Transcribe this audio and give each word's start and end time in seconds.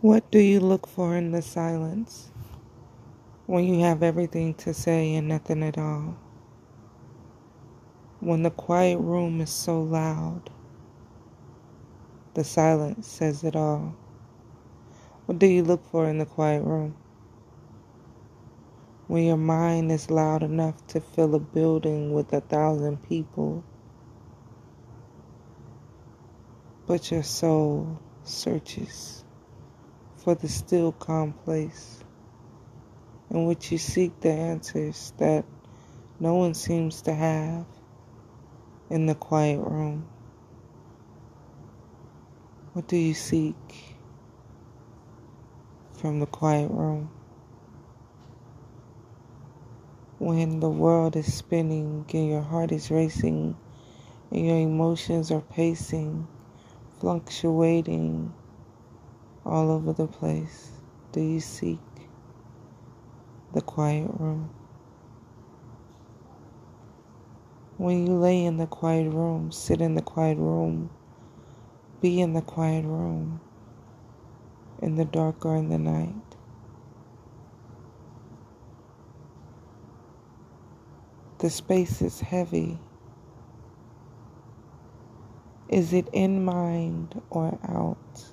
What 0.00 0.30
do 0.30 0.38
you 0.38 0.60
look 0.60 0.86
for 0.86 1.16
in 1.16 1.32
the 1.32 1.42
silence 1.42 2.30
when 3.46 3.64
you 3.64 3.80
have 3.80 4.04
everything 4.04 4.54
to 4.54 4.72
say 4.72 5.16
and 5.16 5.26
nothing 5.26 5.60
at 5.64 5.76
all? 5.76 6.16
When 8.20 8.44
the 8.44 8.52
quiet 8.52 8.98
room 8.98 9.40
is 9.40 9.50
so 9.50 9.82
loud, 9.82 10.50
the 12.34 12.44
silence 12.44 13.08
says 13.08 13.42
it 13.42 13.56
all. 13.56 13.96
What 15.26 15.40
do 15.40 15.46
you 15.46 15.64
look 15.64 15.84
for 15.90 16.08
in 16.08 16.18
the 16.18 16.26
quiet 16.26 16.62
room? 16.62 16.94
When 19.08 19.24
your 19.24 19.36
mind 19.36 19.90
is 19.90 20.12
loud 20.12 20.44
enough 20.44 20.86
to 20.88 21.00
fill 21.00 21.34
a 21.34 21.40
building 21.40 22.12
with 22.12 22.32
a 22.32 22.40
thousand 22.40 23.02
people, 23.02 23.64
but 26.86 27.10
your 27.10 27.24
soul 27.24 27.98
searches 28.22 29.24
for 30.28 30.34
the 30.34 30.46
still 30.46 30.92
calm 30.92 31.32
place 31.32 32.04
in 33.30 33.46
which 33.46 33.72
you 33.72 33.78
seek 33.78 34.20
the 34.20 34.28
answers 34.28 35.14
that 35.16 35.42
no 36.20 36.34
one 36.34 36.52
seems 36.52 37.00
to 37.00 37.14
have 37.14 37.64
in 38.90 39.06
the 39.06 39.14
quiet 39.14 39.58
room. 39.58 40.06
What 42.74 42.86
do 42.88 42.98
you 42.98 43.14
seek 43.14 43.56
from 45.94 46.20
the 46.20 46.26
quiet 46.26 46.70
room? 46.70 47.08
When 50.18 50.60
the 50.60 50.68
world 50.68 51.16
is 51.16 51.32
spinning 51.32 52.04
and 52.12 52.28
your 52.28 52.42
heart 52.42 52.70
is 52.70 52.90
racing 52.90 53.56
and 54.30 54.46
your 54.46 54.58
emotions 54.58 55.30
are 55.30 55.40
pacing, 55.40 56.28
fluctuating 57.00 58.34
all 59.48 59.70
over 59.72 59.92
the 59.92 60.06
place, 60.06 60.70
do 61.12 61.20
you 61.20 61.40
seek 61.40 61.80
the 63.54 63.62
quiet 63.62 64.10
room? 64.18 64.50
When 67.78 68.06
you 68.06 68.14
lay 68.14 68.44
in 68.44 68.58
the 68.58 68.66
quiet 68.66 69.10
room, 69.10 69.52
sit 69.52 69.80
in 69.80 69.94
the 69.94 70.02
quiet 70.02 70.38
room, 70.38 70.90
be 72.00 72.20
in 72.20 72.34
the 72.34 72.42
quiet 72.42 72.84
room, 72.84 73.40
in 74.82 74.96
the 74.96 75.04
dark 75.04 75.46
or 75.46 75.56
in 75.56 75.70
the 75.70 75.78
night. 75.78 76.14
The 81.38 81.50
space 81.50 82.02
is 82.02 82.20
heavy. 82.20 82.78
Is 85.68 85.92
it 85.92 86.08
in 86.12 86.44
mind 86.44 87.20
or 87.30 87.58
out? 87.68 88.32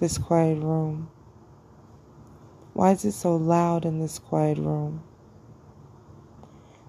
This 0.00 0.16
quiet 0.16 0.62
room. 0.62 1.10
Why 2.72 2.92
is 2.92 3.04
it 3.04 3.12
so 3.12 3.36
loud 3.36 3.84
in 3.84 4.00
this 4.00 4.18
quiet 4.18 4.56
room? 4.56 5.02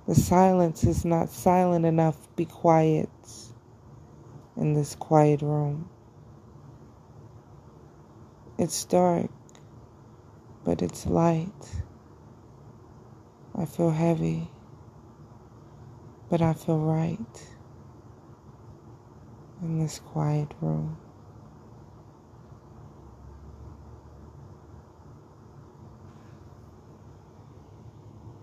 The 0.08 0.16
silence 0.16 0.86
is 0.86 1.04
not 1.04 1.30
silent 1.30 1.86
enough. 1.86 2.34
Be 2.38 2.46
quiet 2.46 3.10
in 4.56 4.76
this 4.76 4.96
quiet 4.96 5.42
room. 5.42 5.90
It's 8.58 8.86
dark, 8.86 9.30
but 10.64 10.82
it's 10.82 11.06
light. 11.06 11.52
I 13.58 13.66
feel 13.66 13.92
heavy, 13.92 14.50
but 16.30 16.42
I 16.42 16.54
feel 16.54 16.80
right 16.80 17.50
in 19.62 19.80
this 19.80 20.00
quiet 20.00 20.54
room. 20.62 20.96